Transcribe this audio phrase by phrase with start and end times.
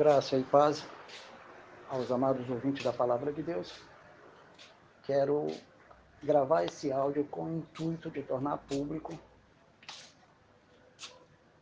[0.00, 0.82] Graça e paz
[1.90, 3.82] aos amados ouvintes da Palavra de Deus.
[5.02, 5.48] Quero
[6.22, 9.12] gravar esse áudio com o intuito de tornar público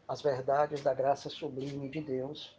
[0.06, 2.56] as verdades da graça sublime de Deus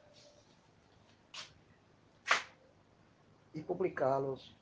[3.53, 4.53] e publicá-los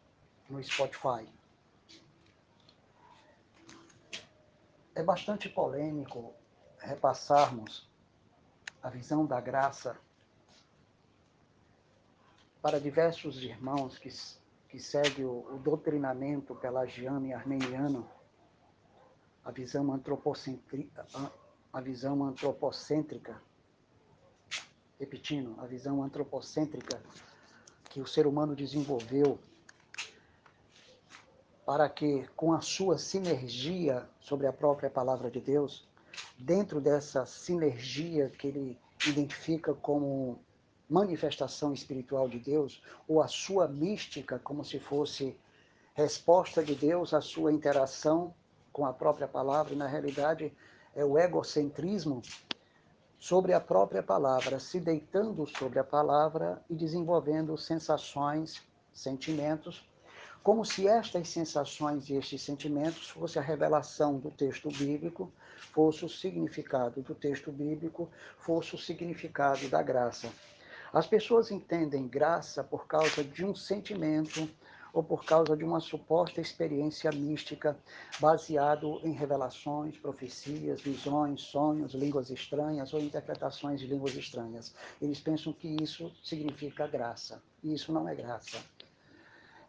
[0.47, 1.27] no Spotify.
[4.93, 6.31] É bastante polêmico
[6.77, 7.89] repassarmos
[8.83, 9.99] a visão da graça
[12.67, 14.09] para diversos irmãos que,
[14.67, 18.05] que seguem o, o doutrinamento pelagiano e armeniano,
[19.45, 21.05] a visão, antropocêntrica,
[21.71, 23.41] a visão antropocêntrica,
[24.99, 27.01] repetindo, a visão antropocêntrica
[27.89, 29.39] que o ser humano desenvolveu
[31.65, 35.87] para que, com a sua sinergia sobre a própria palavra de Deus,
[36.37, 40.45] dentro dessa sinergia que ele identifica como
[40.89, 45.35] manifestação espiritual de Deus, ou a sua mística, como se fosse
[45.93, 48.33] resposta de Deus à sua interação
[48.71, 50.53] com a própria palavra, e na realidade
[50.95, 52.21] é o egocentrismo
[53.19, 58.61] sobre a própria palavra, se deitando sobre a palavra e desenvolvendo sensações,
[58.93, 59.87] sentimentos,
[60.43, 65.31] como se estas sensações e estes sentimentos fosse a revelação do texto bíblico,
[65.73, 70.29] fosse o significado do texto bíblico, fosse o significado da graça.
[70.93, 74.49] As pessoas entendem graça por causa de um sentimento
[74.93, 77.77] ou por causa de uma suposta experiência mística
[78.19, 84.73] baseado em revelações, profecias, visões, sonhos, línguas estranhas ou interpretações de línguas estranhas.
[85.01, 87.43] Eles pensam que isso significa graça.
[87.63, 88.57] E isso não é graça.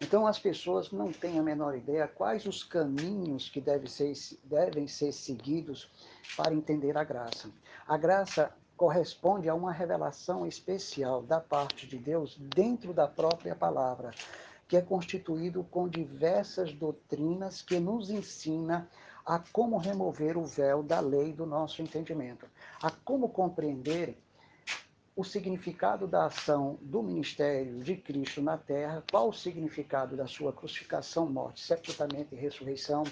[0.00, 4.12] Então as pessoas não têm a menor ideia quais os caminhos que devem ser,
[4.44, 5.91] devem ser seguidos
[6.36, 7.50] para entender a graça.
[7.86, 14.12] A graça corresponde a uma revelação especial da parte de Deus dentro da própria palavra,
[14.68, 18.88] que é constituído com diversas doutrinas que nos ensina
[19.27, 22.46] a como remover o véu da lei do nosso entendimento,
[22.80, 24.17] a como compreender
[25.17, 30.52] o significado da ação do ministério de Cristo na terra, qual o significado da sua
[30.52, 33.02] crucificação, morte, sepultamento e ressurreição,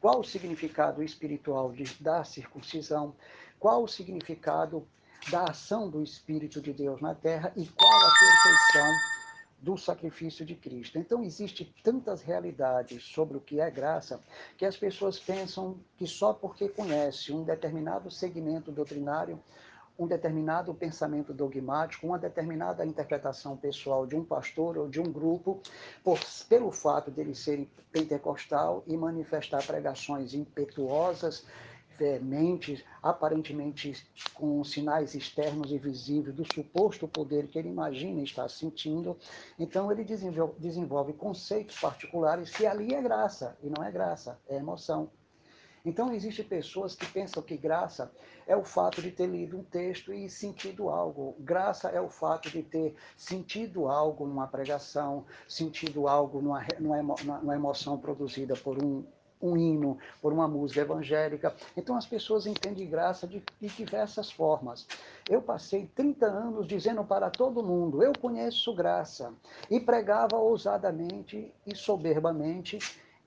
[0.00, 3.14] qual o significado espiritual de, da circuncisão,
[3.58, 4.88] qual o significado
[5.28, 9.20] da ação do Espírito de Deus na terra e qual a perfeição
[9.60, 10.98] do sacrifício de Cristo.
[10.98, 14.20] Então, existe tantas realidades sobre o que é graça
[14.56, 19.38] que as pessoas pensam que só porque conhece um determinado segmento doutrinário,
[19.98, 25.60] um determinado pensamento dogmático, uma determinada interpretação pessoal de um pastor ou de um grupo,
[26.02, 31.44] por, pelo fato dele ser pentecostal e manifestar pregações impetuosas,
[32.00, 34.02] veementes, aparentemente
[34.32, 39.18] com sinais externos e visíveis do suposto poder que ele imagina estar sentindo.
[39.58, 45.10] Então ele desenvolve, conceitos particulares que ali é graça, e não é graça, é emoção.
[45.84, 48.10] Então existem pessoas que pensam que graça
[48.46, 51.34] é o fato de ter lido um texto e sentido algo.
[51.38, 56.66] Graça é o fato de ter sentido algo numa pregação, sentido algo numa,
[57.42, 59.04] numa emoção produzida por um
[59.40, 61.54] um hino, por uma música evangélica.
[61.76, 64.86] Então as pessoas entendem graça de, de, diversas formas.
[65.28, 69.32] Eu passei 30 anos dizendo para todo mundo: eu conheço graça.
[69.70, 72.78] E pregava ousadamente e soberbamente,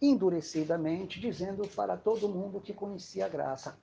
[0.01, 3.75] endurecidamente, dizendo para todo mundo que conhecia graça.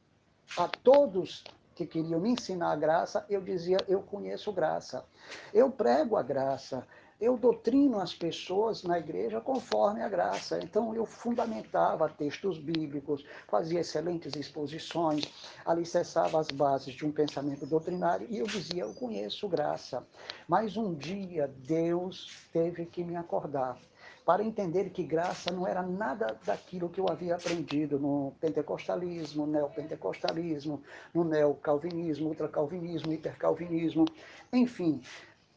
[0.57, 5.05] A todos que queriam me ensinar a graça, eu dizia: eu conheço graça.
[5.53, 6.87] Eu prego a graça
[7.21, 10.59] eu doutrino as pessoas na igreja conforme a graça.
[10.63, 15.25] Então eu fundamentava textos bíblicos, fazia excelentes exposições,
[15.65, 20.07] alicerçava as bases de um pensamento doutrinário e eu dizia, eu conheço graça.
[20.49, 23.79] Mas um dia Deus teve que me acordar
[24.25, 30.83] para entender que graça não era nada daquilo que eu havia aprendido no pentecostalismo, neopentecostalismo,
[31.13, 34.05] no neocalvinismo, ultracalvinismo, hipercalvinismo,
[34.53, 35.03] enfim,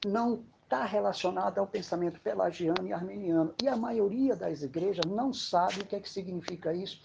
[0.06, 0.44] não
[0.74, 3.54] está relacionada ao pensamento pelagiano e armeniano.
[3.62, 7.00] E a maioria das igrejas não sabe o que, é que significa isso,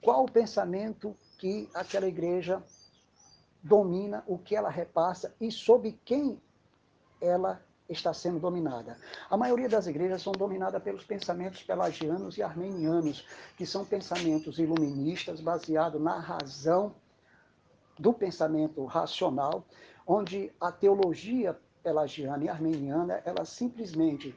[0.00, 2.62] qual o pensamento que aquela igreja
[3.60, 6.40] domina, o que ela repassa e sob quem
[7.20, 8.96] ela está sendo dominada.
[9.28, 13.26] A maioria das igrejas são dominadas pelos pensamentos pelagianos e armenianos,
[13.56, 16.94] que são pensamentos iluministas baseados na razão
[17.98, 19.64] do pensamento racional,
[20.06, 24.34] onde a teologia pelagiana e armeniana, ela simplesmente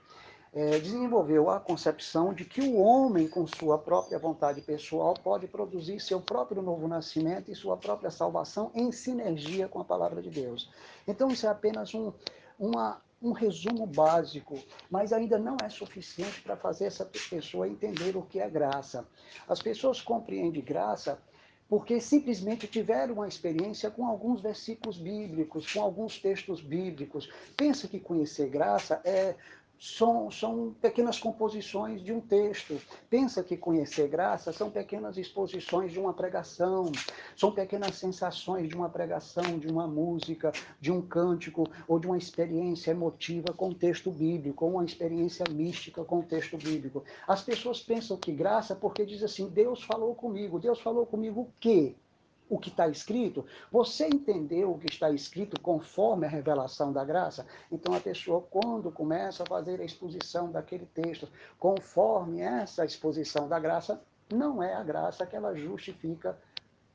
[0.54, 6.00] é, desenvolveu a concepção de que o homem, com sua própria vontade pessoal, pode produzir
[6.00, 10.70] seu próprio novo nascimento e sua própria salvação em sinergia com a palavra de Deus.
[11.08, 12.12] Então, isso é apenas um,
[12.60, 14.58] uma um resumo básico,
[14.90, 19.08] mas ainda não é suficiente para fazer essa pessoa entender o que é graça.
[19.48, 21.20] As pessoas compreendem graça
[21.72, 27.32] porque simplesmente tiveram uma experiência com alguns versículos bíblicos, com alguns textos bíblicos.
[27.56, 29.36] Pensa que conhecer graça é
[29.82, 32.80] são, são pequenas composições de um texto.
[33.10, 36.92] Pensa que conhecer graça são pequenas exposições de uma pregação,
[37.36, 42.18] são pequenas sensações de uma pregação, de uma música, de um cântico ou de uma
[42.18, 47.04] experiência emotiva com o texto bíblico, ou uma experiência mística com o texto bíblico.
[47.28, 50.60] As pessoas pensam que graça porque diz assim: Deus falou comigo.
[50.60, 51.96] Deus falou comigo o quê?
[52.52, 57.48] O que está escrito, você entendeu o que está escrito conforme a revelação da graça?
[57.72, 63.58] Então a pessoa, quando começa a fazer a exposição daquele texto, conforme essa exposição da
[63.58, 66.38] graça, não é a graça que ela justifica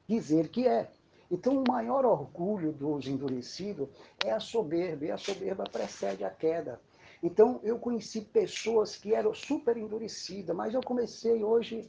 [0.06, 0.90] dizer que é.
[1.30, 3.88] Então, o maior orgulho dos endurecidos
[4.24, 6.80] é a soberba, e a soberba precede a queda.
[7.22, 11.88] Então, eu conheci pessoas que eram super endurecidas, mas eu comecei hoje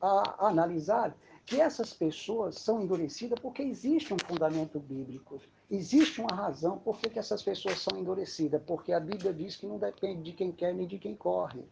[0.00, 1.14] a analisar
[1.46, 5.40] que essas pessoas são endurecidas porque existe um fundamento bíblico.
[5.70, 9.78] Existe uma razão por que essas pessoas são endurecidas, porque a Bíblia diz que não
[9.78, 11.64] depende de quem quer nem de quem corre.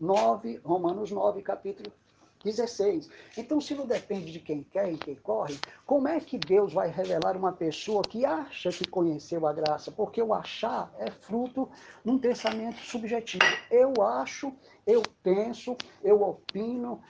[0.00, 1.92] 9, Romanos 9, capítulo
[2.42, 3.08] 16.
[3.38, 6.90] Então, se não depende de quem quer e quem corre, como é que Deus vai
[6.90, 9.92] revelar uma pessoa que acha que conheceu a graça?
[9.92, 11.68] Porque o achar é fruto
[12.04, 13.44] de um pensamento subjetivo.
[13.70, 14.52] Eu acho,
[14.84, 17.00] eu penso, eu opino,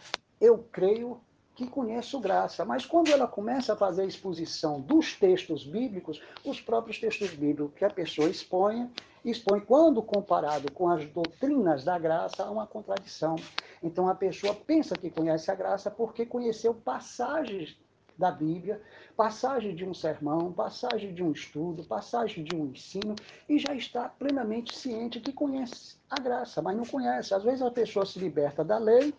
[0.41, 1.21] eu creio,
[1.55, 2.65] que conheço graça.
[2.65, 7.75] Mas quando ela começa a fazer a exposição dos textos bíblicos, os próprios textos bíblicos
[7.77, 8.91] que a pessoa expõe,
[9.25, 13.37] expõe quando comparado com as doutrinas da graça, há uma contradição.
[13.83, 17.77] Então a pessoa pensa que conhece a graça porque conheceu passagens
[18.17, 18.81] da Bíblia,
[19.17, 23.15] passagem de um sermão, passagem de um estudo, passagem de um ensino,
[23.49, 27.35] e já está plenamente ciente que conhece a graça, mas não conhece.
[27.35, 29.15] Às vezes a pessoa se liberta da lei,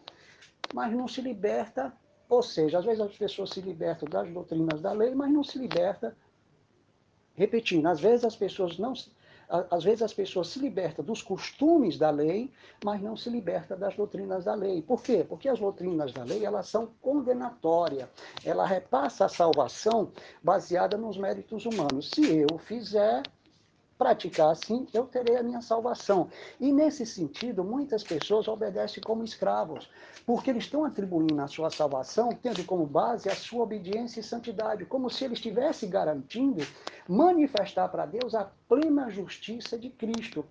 [0.74, 1.92] mas não se liberta
[2.34, 5.58] ou seja, às vezes as pessoas se libertam das doutrinas da lei, mas não se
[5.58, 6.16] liberta.
[7.36, 8.94] Repetindo, às vezes as pessoas não
[9.70, 12.52] às vezes as pessoas se libertam dos costumes da lei,
[12.84, 14.82] mas não se libertam das doutrinas da lei.
[14.82, 15.24] Por quê?
[15.28, 18.10] Porque as doutrinas da lei, elas são condenatórias.
[18.44, 22.10] Ela repassa a salvação baseada nos méritos humanos.
[22.10, 23.22] Se eu fizer,
[23.98, 26.30] praticar assim, eu terei a minha salvação.
[26.60, 29.90] E nesse sentido, muitas pessoas obedecem como escravos,
[30.26, 34.86] porque eles estão atribuindo a sua salvação, tendo como base a sua obediência e santidade,
[34.86, 36.66] como se ele estivesse garantindo
[37.08, 40.46] manifestar para Deus a plena justiça de Cristo.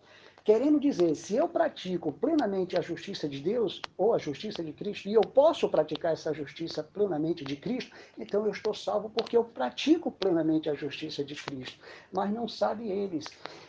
[0.44, 5.09] Querendo dizer, se eu pratico plenamente a justiça de Deus, ou a justiça de Cristo,
[5.09, 9.44] e eu posso praticar essa justiça plenamente de Cristo, então eu estou salvo porque eu
[9.44, 11.79] pratico plenamente a justiça de Cristo.
[12.12, 13.27] Mas não sabem eles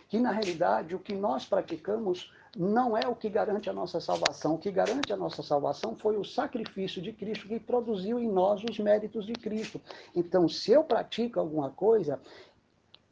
[0.10, 4.56] que, na realidade, o que nós praticamos não é o que garante a nossa salvação.
[4.56, 8.64] O que garante a nossa salvação foi o sacrifício de Cristo que produziu em nós
[8.64, 9.80] os méritos de Cristo.
[10.16, 12.20] Então, se eu pratico alguma coisa,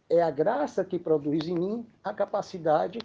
[0.10, 3.00] é a graça que produz em mim a capacidade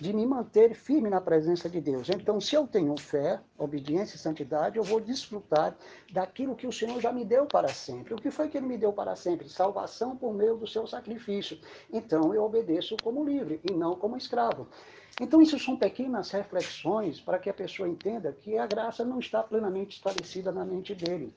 [0.00, 2.08] de me manter firme na presença de Deus.
[2.10, 5.76] Então, se eu tenho fé, obediência e santidade, eu vou desfrutar
[6.12, 8.12] daquilo que o Senhor já me deu para sempre.
[8.12, 9.48] O que foi que ele me deu para sempre?
[9.48, 11.58] Salvação por meio do seu sacrifício.
[11.90, 14.68] Então, eu obedeço como livre e não como escravo.
[15.20, 19.42] Então, isso são pequenas reflexões para que a pessoa entenda que a graça não está
[19.42, 21.32] plenamente estabelecida na mente dele.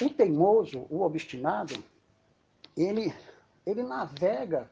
[0.00, 1.74] O teimoso, o obstinado,
[2.76, 3.12] ele
[3.68, 4.70] ele navega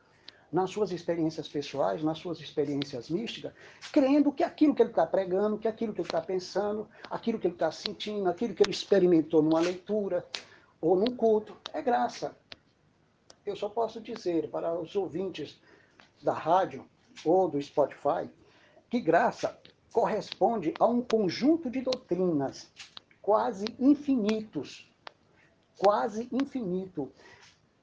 [0.57, 3.53] nas suas experiências pessoais, nas suas experiências místicas,
[3.93, 7.47] crendo que aquilo que ele está pregando, que aquilo que ele está pensando, aquilo que
[7.47, 10.27] ele está sentindo, aquilo que ele experimentou numa leitura
[10.81, 12.35] ou num culto, é graça.
[13.45, 15.61] Eu só posso dizer para os ouvintes
[16.23, 16.87] da rádio
[17.23, 18.27] ou do Spotify
[18.89, 19.61] que graça
[19.93, 22.73] corresponde a um conjunto de doutrinas
[23.21, 24.91] quase infinitos,
[25.77, 27.13] quase infinito,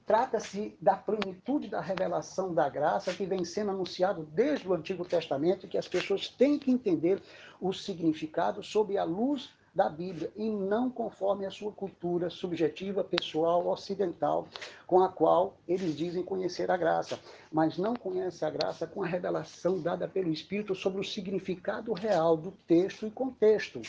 [0.05, 5.67] Trata-se da plenitude da revelação da graça que vem sendo anunciado desde o Antigo Testamento
[5.67, 7.22] que as pessoas têm que entender
[7.62, 13.67] o significado sob a luz da Bíblia e não conforme a sua cultura subjetiva, pessoal,
[13.67, 14.48] ocidental,
[14.86, 17.17] com a qual eles dizem conhecer a graça,
[17.51, 22.38] mas não conhece a graça com a revelação dada pelo Espírito sobre o significado real
[22.38, 23.81] do texto e contexto.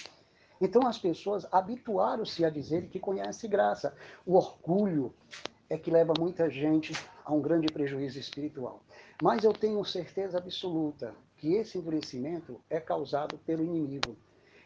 [0.60, 3.94] Então as pessoas habituaram-se a dizer que conhece graça.
[4.24, 5.12] O orgulho,
[5.74, 6.92] é que leva muita gente
[7.24, 8.80] a um grande prejuízo espiritual.
[9.20, 14.16] Mas eu tenho certeza absoluta que esse endurecimento é causado pelo inimigo.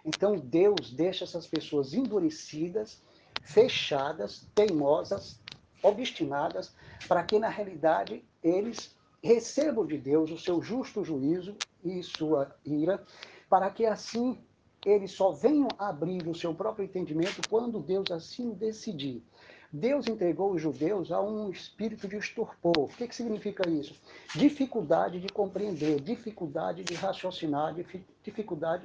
[0.05, 3.03] Então Deus deixa essas pessoas endurecidas,
[3.43, 5.41] fechadas, teimosas,
[5.83, 6.75] obstinadas,
[7.09, 13.03] para que na realidade eles recebo de Deus o seu justo juízo e sua ira,
[13.49, 14.39] para que assim
[14.85, 19.23] eles só venham abrir o seu próprio entendimento quando Deus assim decidir.
[19.71, 22.79] Deus entregou os judeus a um espírito de estupor.
[22.79, 23.95] O que, que significa isso?
[24.35, 28.18] Dificuldade de compreender, dificuldade de raciocinar, dificuldade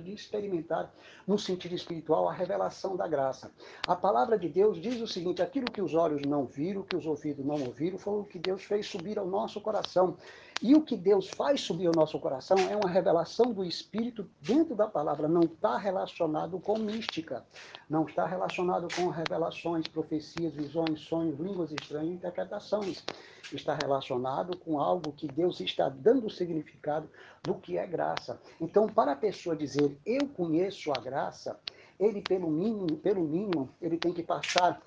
[0.01, 0.93] de experimentar,
[1.27, 3.51] no sentido espiritual, a revelação da graça.
[3.87, 7.05] A palavra de Deus diz o seguinte: aquilo que os olhos não viram, que os
[7.05, 10.17] ouvidos não ouviram, foi o que Deus fez subir ao nosso coração.
[10.61, 14.75] E o que Deus faz subir ao nosso coração é uma revelação do Espírito dentro
[14.75, 17.43] da palavra, não está relacionado com mística,
[17.89, 23.03] não está relacionado com revelações, profecias, visões, sonhos, línguas estranhas, interpretações.
[23.51, 27.09] Está relacionado com algo que Deus está dando significado
[27.41, 28.39] do que é graça.
[28.59, 31.59] Então, para a pessoa dizer eu conheço a graça,
[31.99, 34.81] ele pelo mínimo, pelo mínimo, ele tem que passar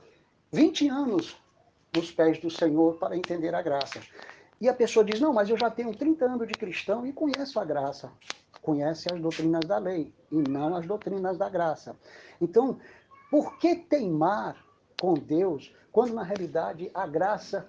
[0.52, 1.36] 20 anos
[1.94, 4.00] nos pés do Senhor para entender a graça.
[4.60, 7.60] E a pessoa diz: Não, mas eu já tenho 30 anos de cristão e conheço
[7.60, 8.10] a graça.
[8.62, 11.96] Conhece as doutrinas da lei e não as doutrinas da graça.
[12.40, 12.78] Então,
[13.30, 14.56] por que teimar
[15.00, 17.68] com Deus quando na realidade a graça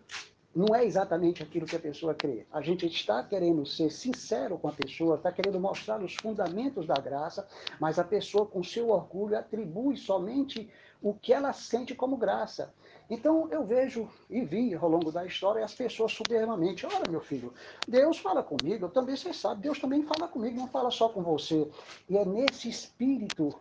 [0.58, 2.48] não é exatamente aquilo que a pessoa crê.
[2.52, 6.96] A gente está querendo ser sincero com a pessoa, está querendo mostrar os fundamentos da
[6.96, 7.48] graça,
[7.80, 10.68] mas a pessoa, com seu orgulho, atribui somente
[11.00, 12.74] o que ela sente como graça.
[13.08, 17.54] Então eu vejo e vi ao longo da história as pessoas soberbamente, olha meu filho,
[17.88, 21.70] Deus fala comigo, também você sabe, Deus também fala comigo, não fala só com você.
[22.10, 23.54] E é nesse espírito,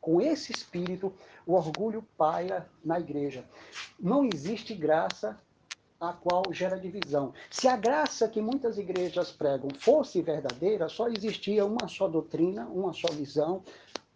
[0.00, 1.12] com esse espírito,
[1.46, 3.44] o orgulho paira na igreja.
[4.00, 5.38] Não existe graça
[6.00, 7.32] a qual gera divisão.
[7.50, 12.92] Se a graça que muitas igrejas pregam fosse verdadeira, só existia uma só doutrina, uma
[12.92, 13.62] só visão,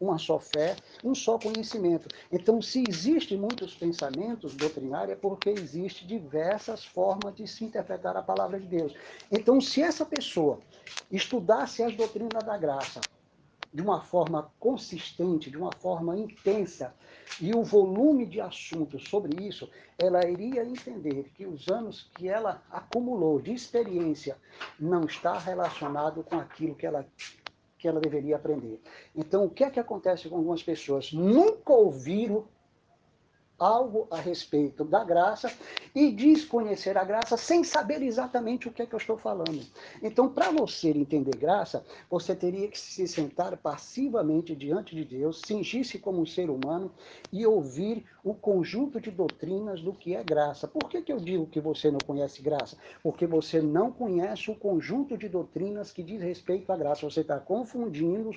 [0.00, 2.08] uma só fé, um só conhecimento.
[2.32, 8.22] Então, se existem muitos pensamentos doutrinários, é porque existe diversas formas de se interpretar a
[8.22, 8.94] palavra de Deus.
[9.30, 10.58] Então, se essa pessoa
[11.12, 13.00] estudasse as doutrinas da graça
[13.72, 16.94] de uma forma consistente, de uma forma intensa,
[17.40, 22.62] e o volume de assuntos sobre isso, ela iria entender que os anos que ela
[22.70, 24.36] acumulou de experiência
[24.78, 27.06] não está relacionado com aquilo que ela
[27.78, 28.78] que ela deveria aprender.
[29.16, 31.14] Então, o que é que acontece com algumas pessoas?
[31.14, 32.46] Nunca ouviram
[33.60, 35.52] algo a respeito da graça
[35.94, 39.62] e desconhecer a graça sem saber exatamente o que é que eu estou falando.
[40.02, 45.98] Então, para você entender graça, você teria que se sentar passivamente diante de Deus, cingir-se
[45.98, 46.90] como um ser humano
[47.30, 50.68] e ouvir o conjunto de doutrinas do que é graça.
[50.68, 52.76] Por que, que eu digo que você não conhece graça?
[53.02, 57.08] Porque você não conhece o conjunto de doutrinas que diz respeito à graça.
[57.08, 58.30] Você está confundindo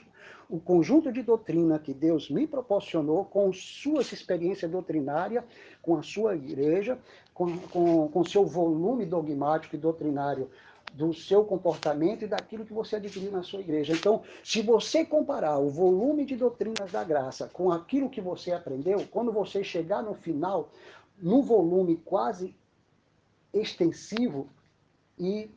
[0.49, 5.43] o conjunto de doutrina que Deus me proporcionou com suas experiências doutrinárias,
[5.81, 6.97] com a sua igreja,
[7.33, 10.49] com, com, com seu volume dogmático e doutrinário
[10.93, 13.93] do seu comportamento e daquilo que você adquiriu na sua igreja.
[13.93, 19.05] Então, se você comparar o volume de doutrinas da graça com aquilo que você aprendeu,
[19.09, 20.69] quando você chegar no final,
[21.17, 22.55] no volume quase
[23.51, 24.47] extensivo
[25.17, 25.49] e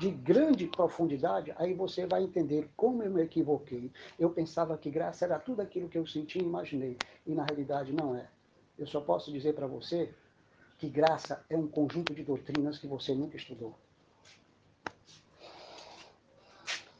[0.00, 3.90] de grande profundidade, aí você vai entender como eu me equivoquei.
[4.18, 7.92] Eu pensava que graça era tudo aquilo que eu senti e imaginei, e na realidade
[7.92, 8.26] não é.
[8.76, 10.12] Eu só posso dizer para você
[10.76, 13.74] que graça é um conjunto de doutrinas que você nunca estudou.